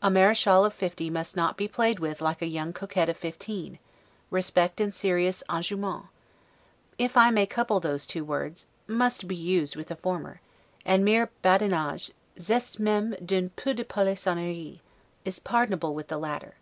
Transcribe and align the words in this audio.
A 0.00 0.10
'marechale' 0.10 0.64
of 0.64 0.72
fifty 0.72 1.10
must 1.10 1.36
not 1.36 1.58
be 1.58 1.68
played 1.68 1.98
with 1.98 2.22
like 2.22 2.40
a 2.40 2.46
young 2.46 2.72
coquette 2.72 3.10
of 3.10 3.18
fifteen; 3.18 3.78
respect 4.30 4.80
and 4.80 4.94
serious 4.94 5.42
'enjouement', 5.50 6.06
if 6.96 7.18
I 7.18 7.28
may 7.28 7.44
couple 7.44 7.78
those 7.78 8.06
two 8.06 8.24
words, 8.24 8.64
must 8.86 9.28
be 9.28 9.36
used 9.36 9.76
with 9.76 9.88
the 9.88 9.96
former, 9.96 10.40
and 10.86 11.04
mere 11.04 11.28
'badinage, 11.42 12.12
zeste 12.40 12.80
meme 12.80 13.14
d'un 13.22 13.50
peu 13.56 13.74
de 13.74 13.84
polissonerie', 13.84 14.80
is 15.26 15.38
pardonable 15.38 15.92
with 15.94 16.08
the 16.08 16.16
latter. 16.16 16.54